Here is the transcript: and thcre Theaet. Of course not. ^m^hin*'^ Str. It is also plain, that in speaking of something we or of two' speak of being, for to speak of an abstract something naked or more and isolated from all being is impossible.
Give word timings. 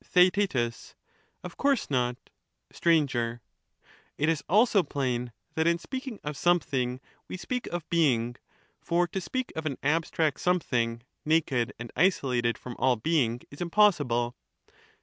and 0.03 0.07
thcre 0.33 0.49
Theaet. 0.49 0.95
Of 1.43 1.57
course 1.57 1.91
not. 1.91 2.17
^m^hin*'^ 2.73 3.07
Str. 3.07 3.43
It 4.17 4.29
is 4.29 4.43
also 4.49 4.81
plain, 4.81 5.31
that 5.53 5.67
in 5.67 5.77
speaking 5.77 6.19
of 6.23 6.35
something 6.35 6.99
we 7.27 7.35
or 7.35 7.35
of 7.35 7.37
two' 7.37 7.37
speak 7.45 7.67
of 7.67 7.87
being, 7.91 8.35
for 8.81 9.05
to 9.07 9.21
speak 9.21 9.51
of 9.55 9.67
an 9.67 9.77
abstract 9.83 10.39
something 10.39 11.03
naked 11.23 11.69
or 11.69 11.73
more 11.73 11.75
and 11.77 11.91
isolated 11.95 12.57
from 12.57 12.75
all 12.79 12.95
being 12.95 13.41
is 13.51 13.61
impossible. 13.61 14.35